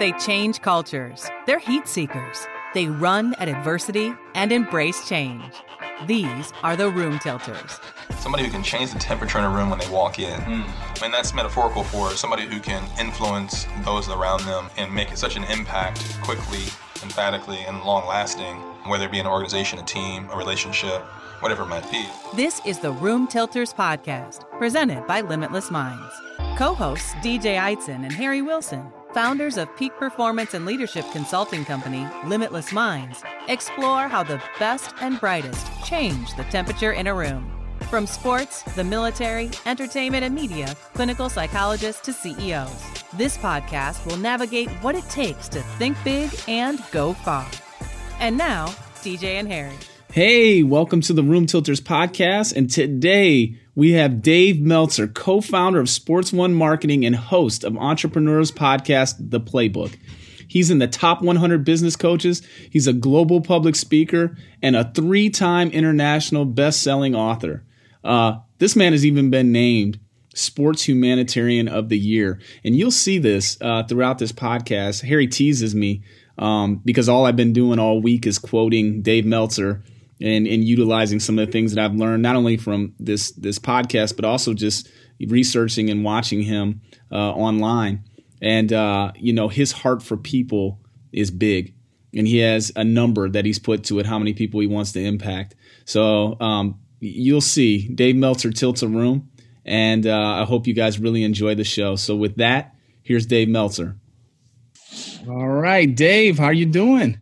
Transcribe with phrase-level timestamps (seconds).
[0.00, 1.28] They change cultures.
[1.44, 2.48] They're heat seekers.
[2.72, 5.52] They run at adversity and embrace change.
[6.06, 7.78] These are the room tilters.
[8.18, 10.40] Somebody who can change the temperature in a room when they walk in.
[10.40, 11.04] Mm.
[11.04, 15.44] And that's metaphorical for somebody who can influence those around them and make such an
[15.44, 16.64] impact quickly,
[17.02, 18.56] emphatically, and long lasting,
[18.86, 21.02] whether it be an organization, a team, a relationship,
[21.40, 22.06] whatever it might be.
[22.34, 26.14] This is the Room Tilters podcast, presented by Limitless Minds.
[26.56, 32.06] Co hosts DJ Eitzen and Harry Wilson founders of peak performance and leadership consulting company
[32.26, 37.50] Limitless Minds, explore how the best and brightest change the temperature in a room.
[37.90, 42.84] From sports, the military, entertainment, and media, clinical psychologists to CEOs,
[43.14, 47.46] this podcast will navigate what it takes to think big and go far.
[48.20, 48.66] And now,
[49.02, 49.76] DJ and Harry.
[50.12, 52.56] Hey, welcome to the Room Tilters podcast.
[52.56, 57.76] And today we have Dave Meltzer, co founder of Sports One Marketing and host of
[57.76, 59.96] Entrepreneurs Podcast, The Playbook.
[60.48, 62.42] He's in the top 100 business coaches.
[62.70, 67.64] He's a global public speaker and a three time international best selling author.
[68.02, 70.00] Uh, this man has even been named
[70.34, 72.40] Sports Humanitarian of the Year.
[72.64, 75.02] And you'll see this uh, throughout this podcast.
[75.02, 76.02] Harry teases me
[76.36, 79.84] um, because all I've been doing all week is quoting Dave Meltzer
[80.20, 83.58] and, and utilizing some of the things that I've learned not only from this this
[83.58, 84.88] podcast but also just
[85.26, 88.04] researching and watching him uh, online.
[88.42, 90.80] And uh, you know his heart for people
[91.12, 91.74] is big,
[92.14, 94.92] and he has a number that he's put to it how many people he wants
[94.92, 95.54] to impact.
[95.84, 99.30] So um, you'll see Dave Meltzer tilts a room,
[99.64, 101.96] and uh, I hope you guys really enjoy the show.
[101.96, 103.96] So with that, here's Dave Meltzer.
[105.28, 107.20] All right, Dave, how are you doing?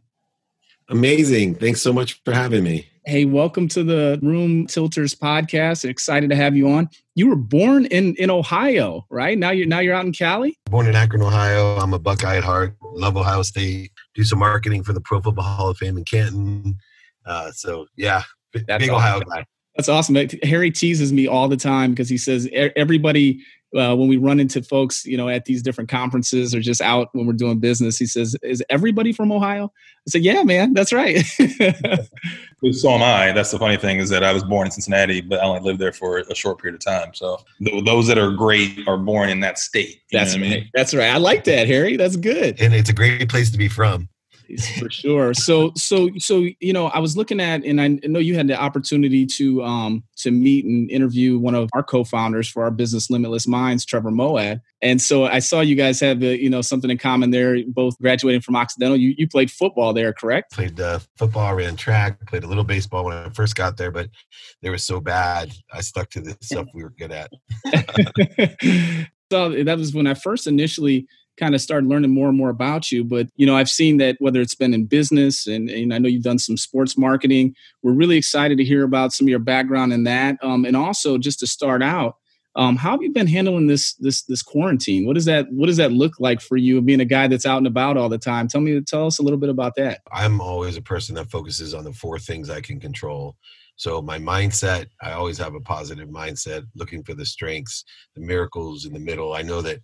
[0.90, 1.56] Amazing.
[1.56, 2.88] Thanks so much for having me.
[3.04, 5.86] Hey, welcome to the Room Tilters podcast.
[5.86, 6.88] Excited to have you on.
[7.14, 9.36] You were born in in Ohio, right?
[9.36, 10.58] Now you're now you're out in Cali.
[10.66, 11.76] Born in Akron, Ohio.
[11.76, 12.74] I'm a Buckeye at heart.
[12.82, 13.92] Love Ohio State.
[14.14, 16.78] Do some marketing for the Pro Football Hall of Fame in Canton.
[17.26, 18.22] Uh, so yeah,
[18.52, 18.94] big, big awesome.
[18.94, 19.44] Ohio guy.
[19.76, 20.16] That's awesome.
[20.42, 23.44] Harry teases me all the time because he says everybody
[23.76, 27.08] uh, when we run into folks, you know, at these different conferences or just out
[27.12, 29.72] when we're doing business, he says, "Is everybody from Ohio?"
[30.06, 31.24] I said, "Yeah, man, that's right."
[32.72, 33.32] so am I.
[33.32, 35.80] That's the funny thing is that I was born in Cincinnati, but I only lived
[35.80, 37.12] there for a short period of time.
[37.12, 40.00] So th- those that are great are born in that state.
[40.12, 40.46] That's right.
[40.46, 40.70] I mean?
[40.74, 41.10] That's right.
[41.10, 41.96] I like that, Harry.
[41.96, 42.60] That's good.
[42.60, 44.08] And it's a great place to be from
[44.78, 45.34] for sure.
[45.34, 48.58] So, so, so, you know, I was looking at, and I know you had the
[48.58, 53.46] opportunity to um to meet and interview one of our co-founders for our business, Limitless
[53.46, 54.60] Minds, Trevor Moawad.
[54.80, 57.56] And so I saw you guys have, the, you know, something in common there.
[57.66, 58.96] Both graduating from Occidental.
[58.96, 60.52] You you played football there, correct?
[60.52, 64.08] Played uh, football, ran track, played a little baseball when I first got there, but
[64.62, 65.52] they were so bad.
[65.72, 67.30] I stuck to the stuff we were good at.
[69.30, 71.06] so that was when I first initially
[71.38, 73.04] kind of started learning more and more about you.
[73.04, 76.08] But you know, I've seen that whether it's been in business and, and I know
[76.08, 77.54] you've done some sports marketing.
[77.82, 80.36] We're really excited to hear about some of your background in that.
[80.42, 82.16] Um, and also just to start out,
[82.56, 85.06] um, how have you been handling this this this quarantine?
[85.06, 87.58] What does that what does that look like for you being a guy that's out
[87.58, 88.48] and about all the time?
[88.48, 90.00] Tell me tell us a little bit about that.
[90.12, 93.36] I'm always a person that focuses on the four things I can control.
[93.76, 97.84] So my mindset, I always have a positive mindset, looking for the strengths,
[98.16, 99.34] the miracles in the middle.
[99.34, 99.78] I know that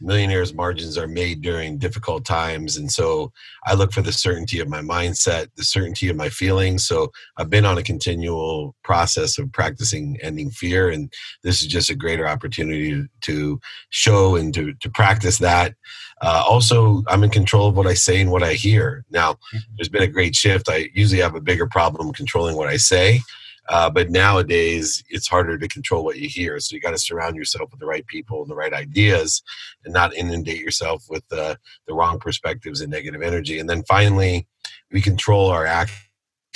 [0.00, 3.32] millionaires margins are made during difficult times and so
[3.66, 6.86] i look for the certainty of my mindset the certainty of my feelings.
[6.86, 11.12] So i've been on a continual process of practicing ending fear and
[11.42, 15.74] this is just a greater opportunity to show and to, to practice that.
[16.20, 19.04] Uh, also i'm in control of what i say and what i hear.
[19.10, 19.58] Now mm-hmm.
[19.76, 20.68] there's been a great shift.
[20.68, 23.20] I usually have a bigger problem controlling what i say
[23.68, 26.58] uh, but nowadays, it's harder to control what you hear.
[26.60, 29.42] So you got to surround yourself with the right people and the right ideas,
[29.84, 33.58] and not inundate yourself with the wrong perspectives and negative energy.
[33.58, 34.46] And then finally,
[34.90, 36.05] we control our actions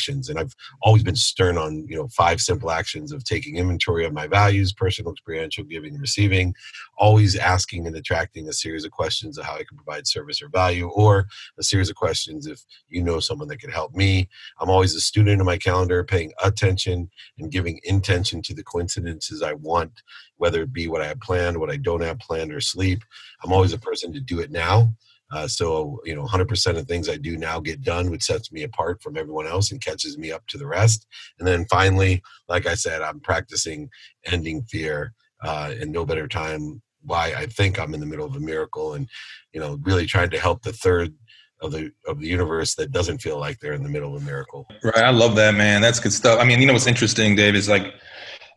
[0.01, 4.07] actions and i've always been stern on you know five simple actions of taking inventory
[4.07, 6.55] of my values personal experiential giving and receiving
[6.97, 10.49] always asking and attracting a series of questions of how i can provide service or
[10.49, 11.27] value or
[11.59, 14.29] a series of questions if you know someone that could help me.
[14.61, 19.43] I'm always a student of my calendar paying attention and giving intention to the coincidences
[19.43, 19.93] i want
[20.37, 23.03] whether it be what i have planned what i don't have planned or sleep.
[23.43, 24.95] I'm always a person to do it now
[25.31, 28.63] uh, so, you know, 100% of things I do now get done, which sets me
[28.63, 31.07] apart from everyone else and catches me up to the rest.
[31.39, 33.91] And then finally, like I said, I'm practicing
[34.27, 38.37] ending fear uh, and no better time why I think I'm in the middle of
[38.37, 39.09] a miracle and,
[39.53, 41.15] you know, really trying to help the third
[41.63, 44.25] of the of the universe that doesn't feel like they're in the middle of a
[44.25, 44.67] miracle.
[44.83, 44.99] Right.
[44.99, 45.81] I love that, man.
[45.81, 46.41] That's good stuff.
[46.41, 47.95] I mean, you know what's interesting, Dave, is like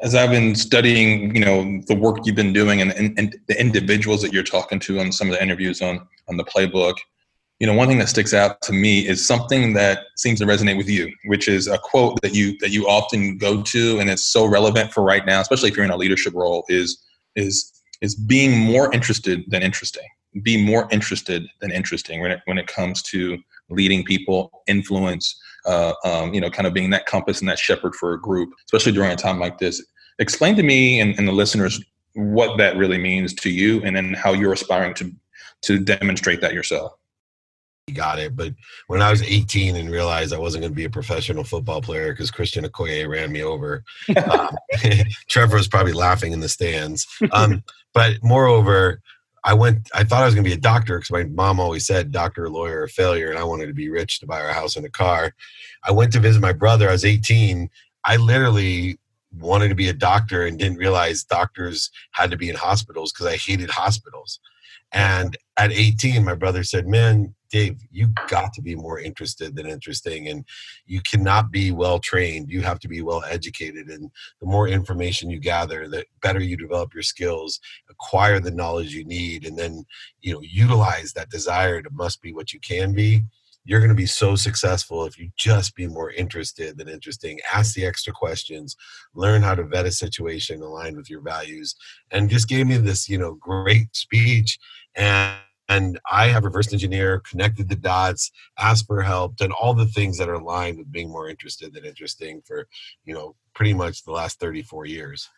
[0.02, 3.60] as I've been studying, you know, the work you've been doing and, and, and, the
[3.60, 6.96] individuals that you're talking to on some of the interviews on on the playbook,
[7.60, 10.78] you know, one thing that sticks out to me is something that seems to resonate
[10.78, 14.24] with you, which is a quote that you that you often go to, and it's
[14.24, 16.66] so relevant for right now, especially if you're in a leadership role.
[16.68, 17.02] Is
[17.36, 17.72] is
[18.02, 20.08] is being more interested than interesting.
[20.42, 23.38] Be more interested than interesting when it when it comes to
[23.70, 27.96] leading people, influence, uh, um, you know, kind of being that compass and that shepherd
[27.96, 29.84] for a group, especially during a time like this.
[30.20, 31.84] Explain to me and, and the listeners
[32.14, 35.12] what that really means to you, and then how you're aspiring to
[35.62, 36.94] to demonstrate that yourself
[37.92, 38.36] got it.
[38.36, 38.54] But
[38.88, 42.14] when I was 18 and realized I wasn't going to be a professional football player
[42.14, 43.84] because Christian Okoye ran me over,
[44.30, 44.56] um,
[45.28, 47.06] Trevor was probably laughing in the stands.
[47.32, 47.64] Um,
[47.94, 49.02] but moreover,
[49.46, 49.90] I went.
[49.94, 52.50] I thought I was going to be a doctor because my mom always said doctor,
[52.50, 54.90] lawyer, or failure, and I wanted to be rich to buy our house and a
[54.90, 55.34] car.
[55.84, 56.88] I went to visit my brother.
[56.90, 57.70] I was 18.
[58.06, 58.98] I literally
[59.40, 63.26] wanted to be a doctor and didn't realize doctors had to be in hospitals because
[63.26, 64.40] I hated hospitals.
[64.92, 69.68] And at 18, my brother said, Man, Dave, you got to be more interested than
[69.68, 70.28] interesting.
[70.28, 70.44] And
[70.88, 72.50] you cannot be well trained.
[72.50, 73.90] You have to be well educated.
[73.90, 74.10] And
[74.42, 77.60] the more information you gather, the better you develop your skills,
[77.92, 79.86] acquire the knowledge you need, and then,
[80.22, 83.22] you know, utilize that desire to must be what you can be
[83.66, 87.74] you're going to be so successful if you just be more interested than interesting ask
[87.76, 88.76] the extra questions
[89.14, 91.74] learn how to vet a situation aligned with your values
[92.12, 94.60] and just gave me this you know great speech
[94.96, 95.38] and
[95.76, 100.18] and I have reverse engineer, connected the dots, asked for help, done all the things
[100.18, 102.68] that are aligned with being more interested than interesting for,
[103.06, 105.30] you know, pretty much the last 34 years.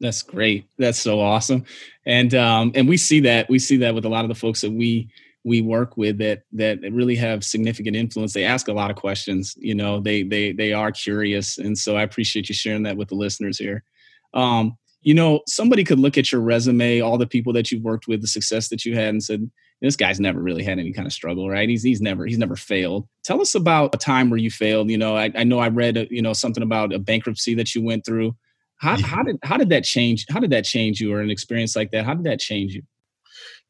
[0.00, 0.68] That's great.
[0.78, 1.64] That's so awesome.
[2.06, 4.60] And um and we see that we see that with a lot of the folks
[4.60, 5.08] that we
[5.44, 9.54] we work with that that really have significant influence they ask a lot of questions
[9.56, 13.08] you know they they they are curious and so i appreciate you sharing that with
[13.08, 13.82] the listeners here
[14.34, 18.08] um, you know somebody could look at your resume all the people that you've worked
[18.08, 19.50] with the success that you had and said
[19.80, 21.68] this guy's never really had any kind of struggle right?
[21.68, 23.08] He's he's never he's never failed.
[23.22, 25.96] Tell us about a time where you failed you know i, I know i read
[25.96, 28.36] a, you know something about a bankruptcy that you went through.
[28.78, 29.06] How, yeah.
[29.06, 31.90] how did how did that change how did that change you or an experience like
[31.92, 32.04] that?
[32.04, 32.82] How did that change you?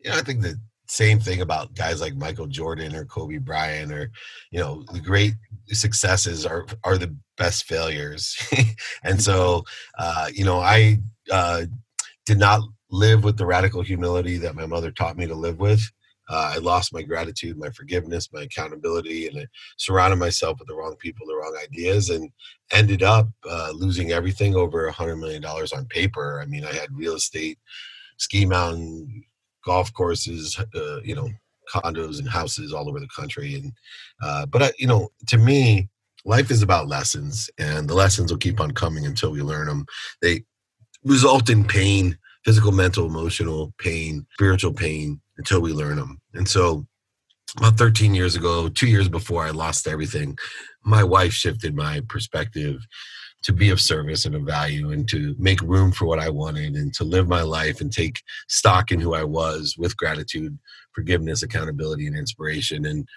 [0.05, 0.57] Yeah i think that
[0.89, 4.11] same thing about guys like Michael Jordan or Kobe Bryant or
[4.51, 5.35] you know the great
[5.69, 8.37] successes are are the best failures
[9.05, 9.65] and so
[9.99, 10.99] uh, you know I
[11.31, 11.67] uh,
[12.27, 15.83] did not live with the radical humility that my mother taught me to live with
[16.31, 19.47] uh, I lost my gratitude, my forgiveness, my accountability, and I
[19.79, 22.31] surrounded myself with the wrong people, the wrong ideas, and
[22.71, 26.41] ended up uh, losing everything over a hundred million dollars on paper.
[26.43, 27.59] I mean, I had real estate,
[28.19, 29.25] ski mountain,
[29.69, 31.29] golf courses, uh, you know,
[31.71, 33.55] condos and houses all over the country.
[33.55, 33.73] And
[34.23, 35.89] uh, but I, you know, to me,
[36.25, 39.85] life is about lessons, and the lessons will keep on coming until we learn them.
[40.23, 40.45] They
[41.05, 42.17] result in pain,
[42.47, 46.19] physical, mental, emotional pain, spiritual pain until we learn them.
[46.33, 46.87] And so,
[47.59, 50.39] about 13 years ago, two years before I lost everything,
[50.83, 52.87] my wife shifted my perspective
[53.43, 56.75] to be of service and of value and to make room for what I wanted
[56.75, 60.59] and to live my life and take stock in who I was with gratitude,
[60.93, 62.87] forgiveness, accountability, and inspiration.
[62.87, 63.09] And,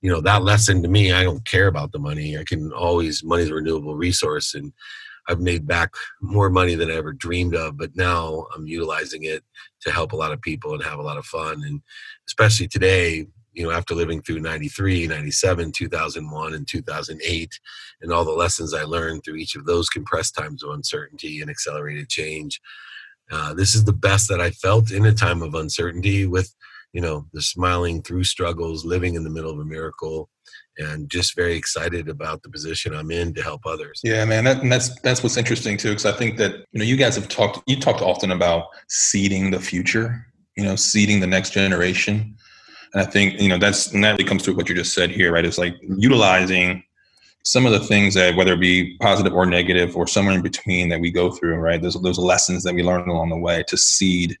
[0.00, 2.38] you know, that lesson to me, I don't care about the money.
[2.38, 4.54] I can always, money's a renewable resource.
[4.54, 4.72] And
[5.28, 5.92] I've made back
[6.22, 9.42] more money than I ever dreamed of, but now I'm utilizing it
[9.82, 11.62] to help a lot of people and have a lot of fun.
[11.64, 11.82] And
[12.28, 17.60] especially today, you know, after living through 93, 97, 2001, and 2008,
[18.02, 21.50] and all the lessons I learned through each of those compressed times of uncertainty and
[21.50, 22.60] accelerated change,
[23.32, 26.54] uh, this is the best that I felt in a time of uncertainty with,
[26.92, 30.28] you know, the smiling through struggles, living in the middle of a miracle,
[30.76, 34.02] and just very excited about the position I'm in to help others.
[34.04, 36.84] Yeah, man, that, and that's that's what's interesting too, because I think that you know
[36.84, 40.26] you guys have talked you talked often about seeding the future,
[40.58, 42.36] you know, seeding the next generation,
[42.96, 45.10] and I think, you know, that's, and that really comes to what you just said
[45.10, 45.44] here, right?
[45.44, 46.82] It's like utilizing
[47.42, 50.88] some of the things that, whether it be positive or negative or somewhere in between
[50.88, 51.82] that we go through, right?
[51.82, 54.38] Those, those lessons that we learn along the way to seed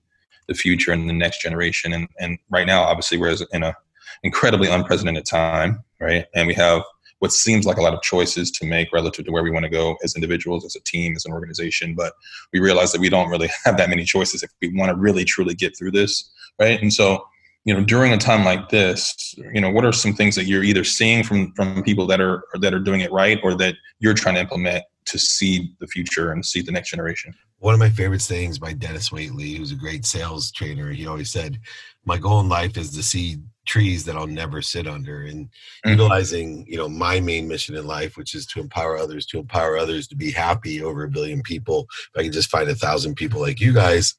[0.48, 1.92] the future and the next generation.
[1.92, 3.76] And, and right now, obviously, we're in a
[4.22, 6.24] incredibly unprecedented time, right?
[6.34, 6.80] And we have
[7.18, 9.70] what seems like a lot of choices to make relative to where we want to
[9.70, 11.94] go as individuals, as a team, as an organization.
[11.94, 12.14] But
[12.54, 15.26] we realize that we don't really have that many choices if we want to really
[15.26, 16.80] truly get through this, right?
[16.80, 17.22] And so
[17.66, 20.62] you know during a time like this you know what are some things that you're
[20.62, 24.14] either seeing from from people that are that are doing it right or that you're
[24.14, 27.32] trying to implement to see the future and see the next generation?
[27.58, 31.30] One of my favorite sayings by Denis Waitley who's a great sales trainer he always
[31.30, 31.58] said
[32.04, 35.90] my goal in life is to see trees that I'll never sit under and mm-hmm.
[35.90, 39.76] utilizing, you know, my main mission in life, which is to empower others, to empower
[39.76, 41.86] others to be happy over a billion people.
[42.14, 44.14] If I can just find a thousand people like you guys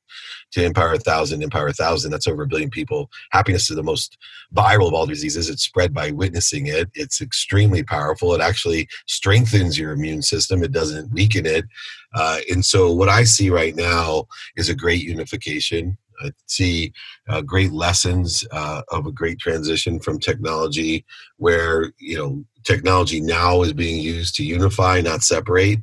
[0.51, 3.09] to empower a thousand, empower a thousand, that's over a billion people.
[3.31, 4.17] Happiness is the most
[4.55, 5.49] viral of all diseases.
[5.49, 6.89] It's spread by witnessing it.
[6.93, 8.33] It's extremely powerful.
[8.33, 10.63] It actually strengthens your immune system.
[10.63, 11.65] It doesn't weaken it.
[12.13, 16.93] Uh, and so what I see right now is a great unification I see
[17.27, 21.05] uh, great lessons uh, of a great transition from technology,
[21.37, 25.79] where you know technology now is being used to unify, not separate.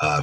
[0.00, 0.22] Uh,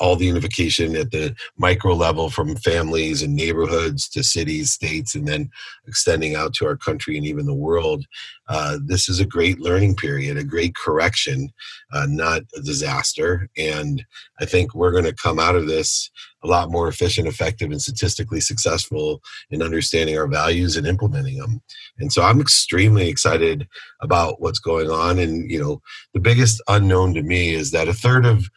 [0.00, 5.28] all the unification at the micro level from families and neighborhoods to cities, states, and
[5.28, 5.50] then
[5.86, 8.06] extending out to our country and even the world.
[8.48, 11.52] Uh, this is a great learning period, a great correction,
[11.92, 13.48] uh, not a disaster.
[13.56, 14.04] And
[14.40, 16.10] I think we're going to come out of this
[16.42, 21.60] a lot more efficient, effective, and statistically successful in understanding our values and implementing them.
[21.98, 23.68] And so I'm extremely excited
[24.00, 25.18] about what's going on.
[25.18, 25.82] And, you know,
[26.14, 28.48] the biggest unknown to me is that a third of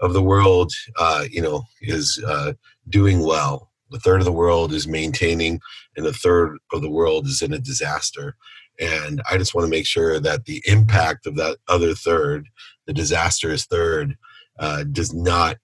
[0.00, 2.52] of the world, uh, you know, is uh,
[2.88, 3.70] doing well.
[3.90, 5.60] The third of the world is maintaining,
[5.96, 8.36] and the third of the world is in a disaster.
[8.80, 12.46] And I just want to make sure that the impact of that other third,
[12.86, 14.16] the disastrous third,
[14.58, 15.56] uh, does not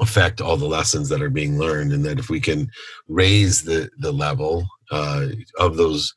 [0.00, 2.68] affect all the lessons that are being learned, and that if we can
[3.08, 5.26] raise the the level uh,
[5.58, 6.12] of those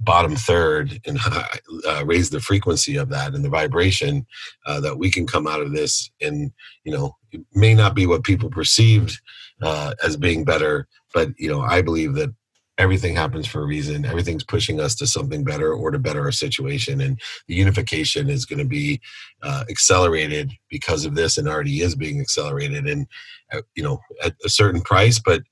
[0.00, 4.26] bottom third and uh, raise the frequency of that and the vibration
[4.66, 6.52] uh, that we can come out of this and
[6.84, 9.20] you know it may not be what people perceived
[9.62, 12.32] uh, as being better but you know i believe that
[12.80, 14.06] everything happens for a reason.
[14.06, 18.46] Everything's pushing us to something better or to better our situation and the unification is
[18.46, 19.00] going to be
[19.42, 23.06] uh, accelerated because of this and already is being accelerated and
[23.52, 25.42] uh, you know at a certain price but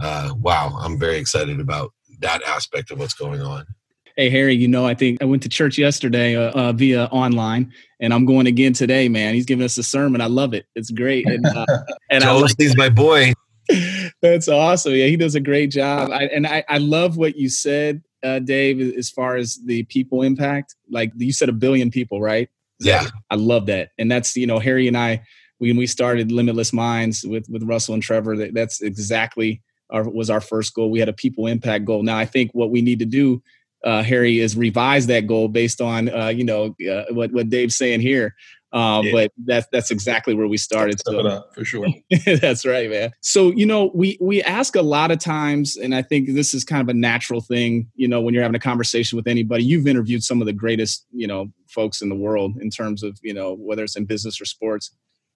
[0.00, 3.66] uh, wow i'm very excited about that aspect of what's going on
[4.18, 7.72] Hey Harry, you know, I think I went to church yesterday uh, uh, via online,
[8.00, 9.08] and I'm going again today.
[9.08, 10.20] Man, he's giving us a sermon.
[10.20, 10.66] I love it.
[10.74, 11.24] It's great.
[11.28, 11.64] And, uh,
[12.10, 13.32] and I like, he's my boy.
[14.20, 14.94] That's awesome.
[14.94, 16.10] Yeah, he does a great job.
[16.10, 20.22] I, and I, I love what you said, uh, Dave, as far as the people
[20.22, 20.74] impact.
[20.90, 22.48] Like you said, a billion people, right?
[22.80, 23.90] Yeah, I love that.
[23.98, 25.22] And that's you know, Harry and I
[25.58, 28.36] when we started Limitless Minds with with Russell and Trevor.
[28.36, 30.90] That, that's exactly our was our first goal.
[30.90, 32.02] We had a people impact goal.
[32.02, 33.40] Now I think what we need to do
[33.84, 37.76] uh, Harry is revise that goal based on uh, you know uh, what what Dave's
[37.76, 38.34] saying here.
[38.70, 39.12] Um, yeah.
[39.12, 41.00] But that's that's exactly where we started.
[41.00, 41.12] So.
[41.54, 41.86] for sure.
[42.26, 43.12] that's right, man.
[43.20, 46.64] So you know, we we ask a lot of times, and I think this is
[46.64, 47.90] kind of a natural thing.
[47.94, 51.06] You know, when you're having a conversation with anybody, you've interviewed some of the greatest
[51.12, 54.40] you know folks in the world in terms of you know whether it's in business
[54.40, 54.90] or sports.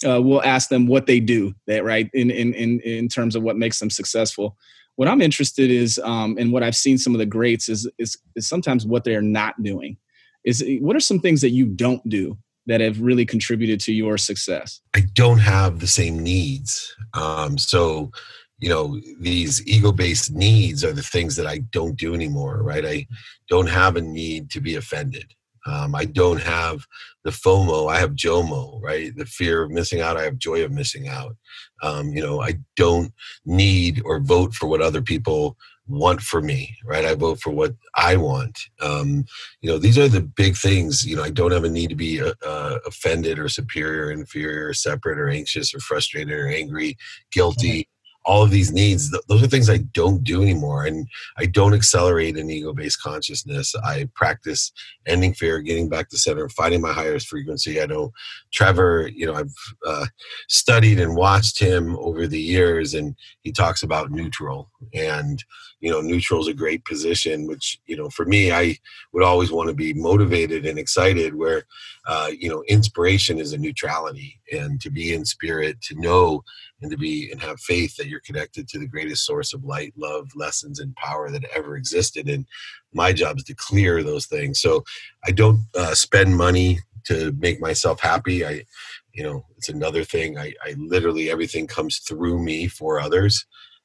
[0.07, 3.43] Uh, we'll ask them what they do, that right in in in in terms of
[3.43, 4.59] what makes them successful
[4.97, 8.17] what I'm interested is, um, and what I've seen some of the greats is, is,
[8.37, 9.97] is sometimes what they are not doing.
[10.45, 14.19] Is what are some things that you don't do that have really contributed to your
[14.19, 14.81] success?
[14.95, 16.95] I don't have the same needs.
[17.15, 18.11] Um, so,
[18.59, 22.85] you know, these ego based needs are the things that I don't do anymore, right?
[22.85, 23.07] I
[23.49, 25.33] don't have a need to be offended.
[25.67, 26.87] Um, I don't have
[27.25, 27.91] the FOMO.
[27.91, 29.17] I have JOMO, right?
[29.17, 30.17] The fear of missing out.
[30.17, 31.37] I have joy of missing out.
[31.83, 33.13] Um, you know, I don't
[33.45, 35.57] need or vote for what other people
[35.89, 37.05] want for me, right?
[37.05, 38.59] I vote for what I want.
[38.81, 39.25] Um,
[39.61, 41.05] you know, these are the big things.
[41.05, 44.69] You know, I don't have a need to be uh, uh, offended or superior, inferior,
[44.69, 46.97] or separate, or anxious, or frustrated, or angry,
[47.31, 47.89] guilty
[48.25, 51.07] all of these needs th- those are things i don't do anymore and
[51.39, 53.75] i don't accelerate an ego-based consciousness.
[53.85, 54.73] I practice
[55.07, 57.81] ending fear getting back to center finding my highest frequency.
[57.81, 58.13] I know
[58.53, 59.55] trevor you know i've
[59.87, 60.07] uh,
[60.49, 65.43] studied and watched him over the years and he talks about neutral and
[65.81, 68.77] you know neutral is a great position which you know for me i
[69.13, 71.65] would always want to be motivated and excited where
[72.07, 76.43] uh, you know inspiration is a neutrality and to be in spirit to know
[76.83, 79.93] and to be and have faith that you're connected to the greatest source of light
[79.97, 82.29] love lessons and power that ever existed.
[82.29, 82.47] And
[82.93, 84.61] my job is to clear those things.
[84.61, 84.85] So
[85.27, 88.47] i don't uh, spend money to make myself happy.
[88.47, 88.65] I
[89.13, 90.39] you know it's another thing.
[90.39, 93.45] I, I literally everything comes through me for others.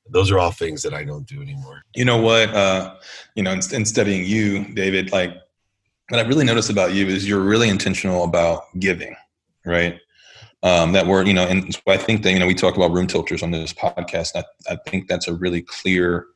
[0.10, 1.81] Those are all things that i don't do anymore.
[1.96, 2.96] You know what uh
[3.36, 5.34] you know in, in studying you david like
[6.10, 9.15] what i really noticed about you is you're really intentional about giving
[9.65, 10.00] right
[10.63, 12.91] um, that were you know and so i think that you know we talk about
[12.91, 14.31] room tilters on this podcast.
[14.35, 16.27] I, I think that's a really clear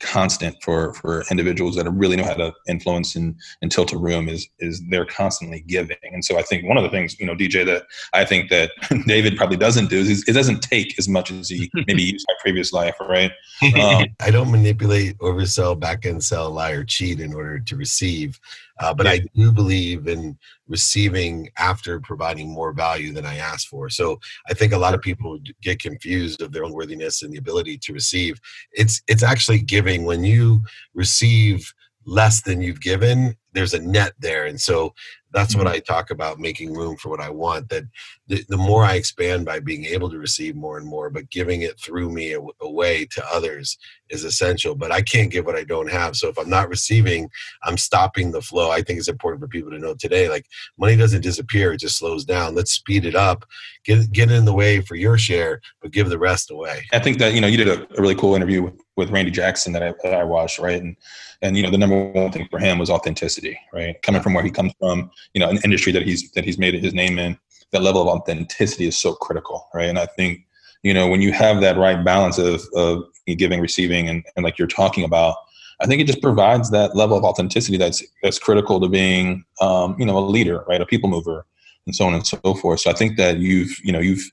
[0.00, 4.28] constant for for individuals that really know how to influence and, and tilt a room
[4.28, 7.34] is is they're constantly giving and so i think one of the things you know
[7.34, 8.70] dj that i think that
[9.06, 12.34] david probably doesn't do is it doesn't take as much as he maybe used my
[12.40, 13.32] previous life right
[13.80, 18.38] um, i don't manipulate oversell back end sell lie or cheat in order to receive
[18.78, 19.12] uh, but yeah.
[19.12, 20.38] I do believe in
[20.68, 23.88] receiving after providing more value than I asked for.
[23.88, 27.38] So I think a lot of people get confused of their own worthiness and the
[27.38, 28.38] ability to receive.
[28.72, 30.62] It's it's actually giving when you
[30.94, 31.72] receive
[32.04, 34.92] less than you've given there's a net there and so
[35.36, 35.74] that's what mm-hmm.
[35.74, 37.68] I talk about making room for what I want.
[37.68, 37.84] That
[38.26, 41.60] the, the, more I expand by being able to receive more and more, but giving
[41.60, 43.76] it through me away to others
[44.08, 44.74] is essential.
[44.74, 46.16] But I can't give what I don't have.
[46.16, 47.28] So if I'm not receiving,
[47.64, 48.70] I'm stopping the flow.
[48.70, 50.46] I think it's important for people to know today like
[50.78, 52.54] money doesn't disappear, it just slows down.
[52.54, 53.44] Let's speed it up,
[53.84, 56.86] get, get in the way for your share, but give the rest away.
[56.92, 59.72] I think that, you know, you did a, a really cool interview with, Randy Jackson
[59.72, 60.80] that I, that I watched, right?
[60.80, 60.96] And,
[61.42, 64.00] and, you know, the number one thing for him was authenticity, right?
[64.02, 66.74] Coming from where he comes from, you know, an industry that he's that he's made
[66.74, 67.38] his name in,
[67.72, 69.88] that level of authenticity is so critical, right?
[69.88, 70.46] And I think
[70.82, 74.58] you know when you have that right balance of of giving, receiving, and, and like
[74.58, 75.36] you're talking about,
[75.80, 79.96] I think it just provides that level of authenticity that's that's critical to being um,
[79.98, 81.44] you know a leader, right, a people mover,
[81.86, 82.80] and so on and so forth.
[82.80, 84.30] So I think that you've you know you've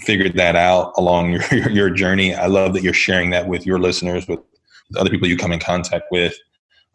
[0.00, 2.34] figured that out along your your journey.
[2.34, 4.40] I love that you're sharing that with your listeners, with
[4.96, 6.34] other people you come in contact with.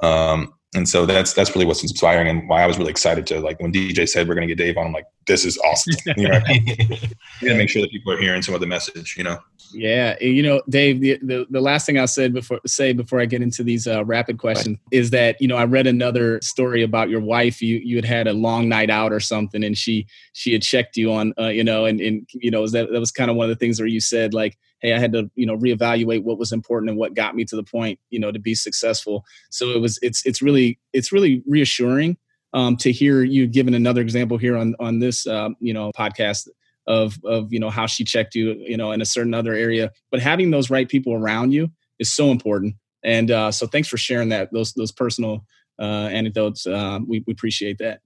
[0.02, 3.40] Um, and so that's that's really what's inspiring and why I was really excited to
[3.40, 4.88] like when DJ said we're going to get Dave on.
[4.88, 5.94] I'm like, this is awesome.
[6.18, 7.08] You know, to
[7.56, 9.16] make sure that people are hearing some of the message.
[9.18, 9.40] You know.
[9.74, 11.00] Yeah, you know, Dave.
[11.00, 14.04] The, the, the last thing I'll say before say before I get into these uh,
[14.04, 15.00] rapid questions right.
[15.00, 17.62] is that you know I read another story about your wife.
[17.62, 20.98] You you had had a long night out or something, and she she had checked
[20.98, 23.50] you on uh, you know, and and you know that that was kind of one
[23.50, 26.38] of the things where you said like hey i had to you know reevaluate what
[26.38, 29.26] was important and what got me to the point you know to be successful.
[29.50, 32.18] So it was it's it's really it's really reassuring
[32.54, 36.48] um, to hear you given another example here on on this uh, you know podcast
[36.88, 39.92] of of you know how she checked you you know in a certain other area.
[40.12, 42.76] But having those right people around you is so important.
[43.04, 45.46] And uh, so thanks for sharing that those those personal
[45.80, 46.66] uh, anecdotes.
[46.66, 48.02] Uh, we, we appreciate that.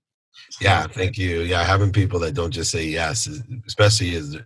[0.62, 1.42] Yeah thank you.
[1.42, 3.28] Yeah having people that don't just say yes
[3.68, 4.38] especially as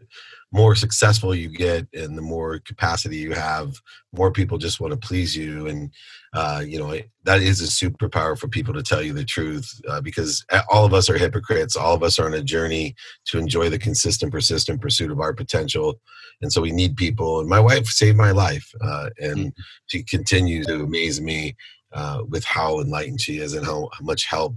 [0.55, 3.75] more successful you get and the more capacity you have,
[4.13, 5.67] more people just want to please you.
[5.67, 5.91] And,
[6.33, 9.99] uh, you know, that is a superpower for people to tell you the truth uh,
[9.99, 11.75] because all of us are hypocrites.
[11.75, 15.33] All of us are on a journey to enjoy the consistent, persistent pursuit of our
[15.33, 15.99] potential.
[16.41, 17.41] And so we need people.
[17.41, 18.71] And my wife saved my life.
[18.79, 19.61] Uh, and mm-hmm.
[19.87, 21.57] she continues to amaze me
[21.91, 24.55] uh, with how enlightened she is and how, how much help,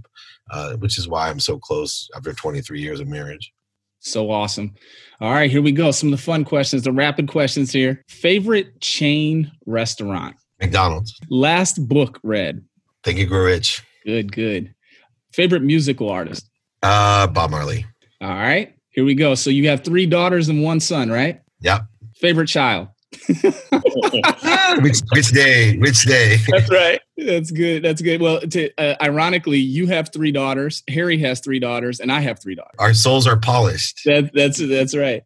[0.49, 3.51] uh, which is why I'm so close after 23 years of marriage.
[3.99, 4.73] So awesome.
[5.21, 5.91] All right, here we go.
[5.91, 8.03] Some of the fun questions, the rapid questions here.
[8.07, 10.35] Favorite chain restaurant?
[10.61, 11.19] McDonald's.
[11.29, 12.63] Last book read?
[13.03, 13.83] Think You Grow Rich.
[14.05, 14.73] Good, good.
[15.33, 16.49] Favorite musical artist?
[16.81, 17.85] Uh, Bob Marley.
[18.21, 19.35] All right, here we go.
[19.35, 21.41] So you have three daughters and one son, right?
[21.61, 21.81] Yep.
[22.15, 22.87] Favorite child?
[24.81, 25.77] which which day?
[25.77, 26.37] Which day?
[26.47, 27.01] That's right.
[27.17, 27.83] That's good.
[27.83, 28.21] That's good.
[28.21, 30.83] Well, to, uh, ironically, you have three daughters.
[30.87, 32.75] Harry has three daughters, and I have three daughters.
[32.77, 34.01] Our souls are polished.
[34.05, 35.23] That, that's that's right.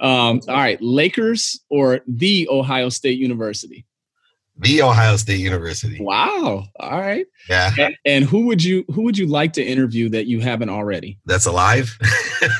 [0.00, 3.84] Um, all right, Lakers or the Ohio State University?
[4.60, 5.98] The Ohio State University.
[6.00, 6.64] Wow.
[6.78, 7.26] All right.
[7.48, 7.72] Yeah.
[7.78, 11.18] And, and, who would you who would you like to interview that you haven't already?
[11.26, 11.96] That's alive.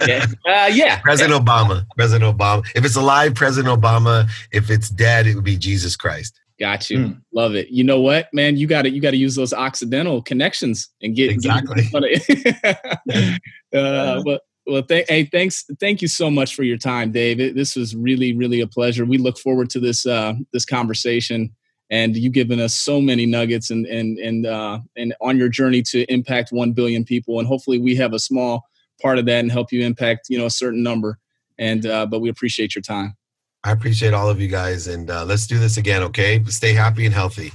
[0.07, 0.27] yeah.
[0.47, 0.99] Uh, yeah.
[1.01, 1.45] President yeah.
[1.45, 1.87] Obama.
[1.97, 2.67] President Obama.
[2.75, 4.29] If it's alive, President Obama.
[4.53, 6.41] If it's dead, it would be Jesus Christ.
[6.59, 6.99] Got you.
[6.99, 7.23] Mm.
[7.33, 7.69] Love it.
[7.69, 8.57] You know what, man?
[8.57, 11.85] You got to you got to use those Occidental connections and get exactly.
[11.85, 13.41] Get
[13.75, 17.55] uh, but well, th- hey, thanks, thank you so much for your time, Dave.
[17.55, 19.05] This was really, really a pleasure.
[19.05, 21.55] We look forward to this uh, this conversation
[21.91, 25.83] and you've given us so many nuggets and and and uh, and on your journey
[25.83, 28.65] to impact one billion people, and hopefully we have a small
[29.03, 31.19] part of that and help you impact you know a certain number.
[31.59, 33.17] And uh, but we appreciate your time.
[33.63, 36.43] I appreciate all of you guys, and uh, let's do this again, okay?
[36.47, 37.53] Stay happy and healthy.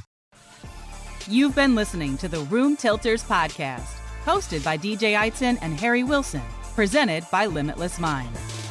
[1.28, 6.43] You've been listening to the Room Tilters podcast, hosted by DJ Eitzen and Harry Wilson,
[6.76, 8.64] presented by Limitless Minds.